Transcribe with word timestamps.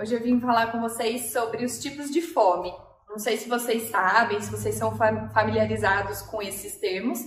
Hoje 0.00 0.14
eu 0.14 0.22
vim 0.22 0.40
falar 0.40 0.70
com 0.70 0.80
vocês 0.80 1.32
sobre 1.32 1.64
os 1.64 1.80
tipos 1.80 2.12
de 2.12 2.22
fome. 2.22 2.72
Não 3.08 3.18
sei 3.18 3.36
se 3.36 3.48
vocês 3.48 3.90
sabem, 3.90 4.40
se 4.40 4.50
vocês 4.50 4.76
são 4.76 4.96
familiarizados 5.34 6.22
com 6.22 6.40
esses 6.40 6.78
termos, 6.78 7.18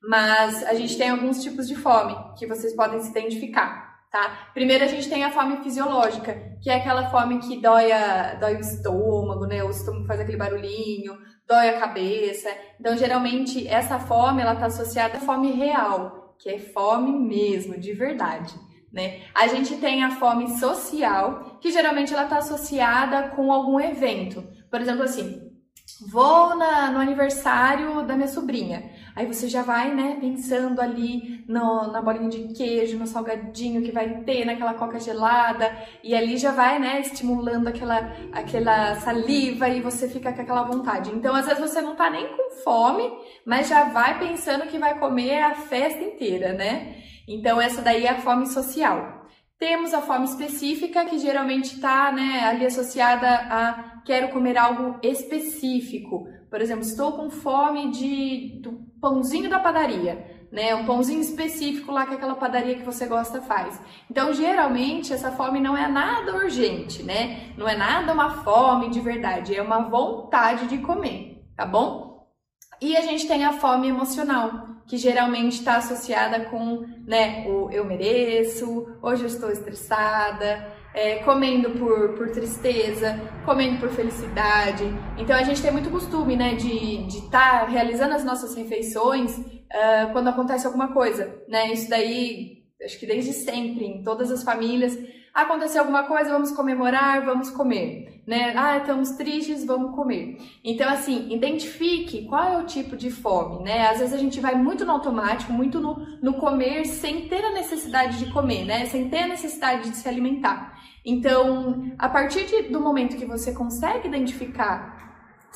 mas 0.00 0.62
a 0.62 0.74
gente 0.74 0.96
tem 0.96 1.10
alguns 1.10 1.42
tipos 1.42 1.66
de 1.66 1.74
fome 1.74 2.14
que 2.38 2.46
vocês 2.46 2.74
podem 2.74 3.00
se 3.00 3.10
identificar. 3.10 3.96
Tá? 4.12 4.50
Primeiro 4.54 4.84
a 4.84 4.86
gente 4.86 5.08
tem 5.08 5.24
a 5.24 5.32
fome 5.32 5.56
fisiológica, 5.64 6.56
que 6.62 6.70
é 6.70 6.76
aquela 6.76 7.10
fome 7.10 7.40
que 7.40 7.60
dói, 7.60 7.90
a, 7.90 8.34
dói 8.34 8.54
o 8.54 8.60
estômago, 8.60 9.44
né? 9.44 9.64
O 9.64 9.70
estômago 9.70 10.06
faz 10.06 10.20
aquele 10.20 10.38
barulhinho, 10.38 11.18
dói 11.48 11.70
a 11.70 11.80
cabeça. 11.80 12.48
Então, 12.78 12.96
geralmente, 12.96 13.66
essa 13.66 13.98
fome 13.98 14.40
ela 14.40 14.54
está 14.54 14.66
associada 14.66 15.18
à 15.18 15.20
fome 15.20 15.50
real, 15.50 16.36
que 16.38 16.48
é 16.48 16.58
fome 16.60 17.12
mesmo, 17.12 17.76
de 17.78 17.92
verdade. 17.92 18.54
Né? 18.96 19.20
A 19.34 19.46
gente 19.46 19.76
tem 19.76 20.02
a 20.02 20.12
fome 20.12 20.58
social, 20.58 21.58
que 21.60 21.70
geralmente 21.70 22.14
ela 22.14 22.24
está 22.24 22.38
associada 22.38 23.28
com 23.28 23.52
algum 23.52 23.78
evento. 23.78 24.42
Por 24.70 24.80
exemplo, 24.80 25.02
assim, 25.02 25.46
Vou 26.00 26.56
na, 26.56 26.90
no 26.90 26.98
aniversário 26.98 28.02
da 28.04 28.16
minha 28.16 28.28
sobrinha. 28.28 28.90
Aí 29.16 29.24
você 29.24 29.48
já 29.48 29.62
vai, 29.62 29.94
né, 29.94 30.18
pensando 30.20 30.78
ali 30.78 31.42
no, 31.48 31.90
na 31.90 32.02
bolinha 32.02 32.28
de 32.28 32.52
queijo, 32.52 32.98
no 32.98 33.06
salgadinho 33.06 33.82
que 33.82 33.90
vai 33.90 34.20
ter, 34.24 34.44
naquela 34.44 34.74
coca 34.74 35.00
gelada, 35.00 35.74
e 36.04 36.14
ali 36.14 36.36
já 36.36 36.52
vai, 36.52 36.78
né, 36.78 37.00
estimulando 37.00 37.66
aquela, 37.66 38.14
aquela 38.30 38.94
saliva 38.96 39.70
e 39.70 39.80
você 39.80 40.06
fica 40.06 40.34
com 40.34 40.42
aquela 40.42 40.64
vontade. 40.64 41.10
Então, 41.10 41.34
às 41.34 41.46
vezes 41.46 41.60
você 41.60 41.80
não 41.80 41.96
tá 41.96 42.10
nem 42.10 42.26
com 42.36 42.62
fome, 42.62 43.10
mas 43.46 43.68
já 43.68 43.84
vai 43.84 44.18
pensando 44.18 44.66
que 44.66 44.78
vai 44.78 44.98
comer 44.98 45.38
a 45.42 45.54
festa 45.54 46.02
inteira, 46.04 46.52
né? 46.52 46.96
Então, 47.26 47.58
essa 47.58 47.80
daí 47.80 48.04
é 48.04 48.10
a 48.10 48.20
fome 48.20 48.46
social. 48.46 49.26
Temos 49.58 49.94
a 49.94 50.02
fome 50.02 50.26
específica, 50.26 51.06
que 51.06 51.18
geralmente 51.18 51.76
está 51.76 52.12
né, 52.12 52.44
ali 52.44 52.66
associada 52.66 53.28
a 53.28 54.02
quero 54.04 54.28
comer 54.28 54.58
algo 54.58 54.98
específico. 55.02 56.28
Por 56.50 56.60
exemplo, 56.60 56.82
estou 56.82 57.12
com 57.12 57.30
fome 57.30 57.90
de, 57.90 58.60
do 58.62 58.86
pãozinho 59.00 59.48
da 59.50 59.58
padaria, 59.58 60.46
né? 60.52 60.74
Um 60.74 60.84
pãozinho 60.84 61.20
específico 61.20 61.90
lá 61.90 62.06
que 62.06 62.14
aquela 62.14 62.36
padaria 62.36 62.76
que 62.76 62.84
você 62.84 63.06
gosta 63.06 63.42
faz. 63.42 63.80
Então, 64.10 64.32
geralmente, 64.32 65.12
essa 65.12 65.32
fome 65.32 65.58
não 65.58 65.76
é 65.76 65.88
nada 65.88 66.36
urgente, 66.36 67.02
né? 67.02 67.52
Não 67.56 67.68
é 67.68 67.76
nada 67.76 68.12
uma 68.12 68.42
fome 68.44 68.90
de 68.90 69.00
verdade, 69.00 69.56
é 69.56 69.62
uma 69.62 69.88
vontade 69.88 70.68
de 70.68 70.78
comer, 70.78 71.42
tá 71.56 71.66
bom? 71.66 72.05
E 72.80 72.96
a 72.96 73.00
gente 73.00 73.26
tem 73.26 73.44
a 73.44 73.54
fome 73.54 73.88
emocional, 73.88 74.68
que 74.86 74.96
geralmente 74.96 75.54
está 75.54 75.76
associada 75.76 76.46
com 76.46 76.86
né, 77.06 77.46
o 77.48 77.70
eu 77.70 77.84
mereço, 77.84 78.86
hoje 79.02 79.22
eu 79.22 79.28
estou 79.28 79.50
estressada, 79.50 80.72
é, 80.94 81.16
comendo 81.16 81.70
por, 81.70 82.14
por 82.14 82.30
tristeza, 82.30 83.20
comendo 83.44 83.78
por 83.78 83.90
felicidade. 83.90 84.84
Então 85.18 85.36
a 85.36 85.42
gente 85.42 85.60
tem 85.60 85.70
muito 85.70 85.90
costume 85.90 86.36
né, 86.36 86.54
de 86.54 87.06
estar 87.06 87.60
tá 87.60 87.66
realizando 87.66 88.14
as 88.14 88.24
nossas 88.24 88.54
refeições 88.54 89.36
uh, 89.36 90.12
quando 90.12 90.28
acontece 90.28 90.66
alguma 90.66 90.92
coisa. 90.92 91.34
Né? 91.48 91.72
Isso 91.72 91.88
daí, 91.90 92.62
acho 92.84 92.98
que 92.98 93.06
desde 93.06 93.32
sempre, 93.32 93.84
em 93.84 94.02
todas 94.02 94.30
as 94.30 94.42
famílias, 94.42 94.98
aconteceu 95.32 95.82
alguma 95.82 96.04
coisa, 96.04 96.30
vamos 96.30 96.50
comemorar, 96.50 97.24
vamos 97.24 97.50
comer, 97.50 98.22
né? 98.26 98.54
Ah, 98.56 98.78
estamos 98.78 99.10
tristes, 99.10 99.64
vamos 99.64 99.94
comer. 99.94 100.38
Então, 100.64 100.88
assim, 100.88 101.30
identifique 101.30 102.24
qual 102.26 102.44
é 102.44 102.58
o 102.58 102.66
tipo 102.66 102.96
de 102.96 103.10
fome, 103.10 103.62
né? 103.62 103.88
Às 103.88 103.98
vezes 103.98 104.14
a 104.14 104.18
gente 104.18 104.40
vai 104.40 104.54
muito 104.54 104.84
no 104.84 104.92
automático, 104.92 105.52
muito 105.52 105.78
no, 105.78 105.94
no 106.22 106.34
comer, 106.34 106.86
sem 106.86 107.28
ter 107.28 107.44
a 107.44 107.52
necessidade 107.52 108.18
de 108.18 108.32
comer, 108.32 108.64
né? 108.64 108.86
Sem 108.86 109.10
ter 109.10 109.24
a 109.24 109.28
necessidade 109.28 109.90
de 109.90 109.96
se 109.96 110.08
alimentar. 110.08 110.80
Então, 111.04 111.92
a 111.98 112.08
partir 112.08 112.46
de, 112.46 112.62
do 112.70 112.80
momento 112.80 113.16
que 113.16 113.26
você 113.26 113.52
consegue 113.52 114.08
identificar 114.08 115.05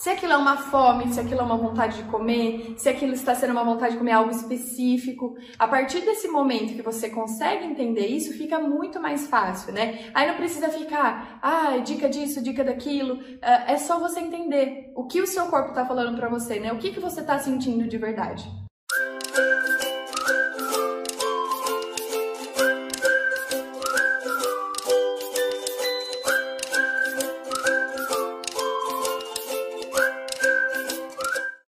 se 0.00 0.08
aquilo 0.08 0.32
é 0.32 0.36
uma 0.38 0.56
fome, 0.56 1.12
se 1.12 1.20
aquilo 1.20 1.40
é 1.40 1.44
uma 1.44 1.58
vontade 1.58 1.98
de 1.98 2.04
comer, 2.04 2.72
se 2.78 2.88
aquilo 2.88 3.12
está 3.12 3.34
sendo 3.34 3.50
uma 3.50 3.62
vontade 3.62 3.92
de 3.92 3.98
comer 3.98 4.12
algo 4.12 4.30
específico. 4.30 5.36
A 5.58 5.68
partir 5.68 6.00
desse 6.00 6.26
momento 6.26 6.74
que 6.74 6.80
você 6.80 7.10
consegue 7.10 7.66
entender 7.66 8.06
isso, 8.06 8.32
fica 8.32 8.58
muito 8.58 8.98
mais 8.98 9.26
fácil, 9.26 9.74
né? 9.74 10.10
Aí 10.14 10.26
não 10.26 10.36
precisa 10.36 10.70
ficar, 10.70 11.38
ah, 11.42 11.76
dica 11.84 12.08
disso, 12.08 12.42
dica 12.42 12.64
daquilo. 12.64 13.18
É 13.42 13.76
só 13.76 14.00
você 14.00 14.20
entender 14.20 14.90
o 14.96 15.04
que 15.04 15.20
o 15.20 15.26
seu 15.26 15.48
corpo 15.48 15.68
está 15.68 15.84
falando 15.84 16.16
para 16.16 16.30
você, 16.30 16.58
né? 16.58 16.72
O 16.72 16.78
que, 16.78 16.92
que 16.92 17.00
você 17.00 17.20
está 17.20 17.38
sentindo 17.38 17.86
de 17.86 17.98
verdade. 17.98 18.50